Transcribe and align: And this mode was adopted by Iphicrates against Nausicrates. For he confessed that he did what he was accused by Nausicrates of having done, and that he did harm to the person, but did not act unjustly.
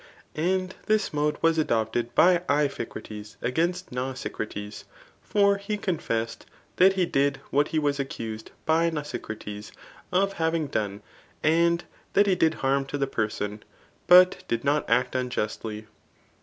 And 0.33 0.73
this 0.87 1.13
mode 1.13 1.37
was 1.43 1.59
adopted 1.59 2.15
by 2.15 2.41
Iphicrates 2.49 3.37
against 3.39 3.91
Nausicrates. 3.91 4.85
For 5.21 5.57
he 5.57 5.77
confessed 5.77 6.47
that 6.77 6.93
he 6.93 7.05
did 7.05 7.37
what 7.51 7.67
he 7.67 7.77
was 7.77 7.99
accused 7.99 8.49
by 8.65 8.89
Nausicrates 8.89 9.71
of 10.11 10.33
having 10.41 10.65
done, 10.65 11.03
and 11.43 11.83
that 12.13 12.25
he 12.25 12.33
did 12.33 12.55
harm 12.65 12.85
to 12.87 12.97
the 12.97 13.05
person, 13.05 13.61
but 14.07 14.43
did 14.47 14.63
not 14.63 14.89
act 14.89 15.13
unjustly. 15.13 15.85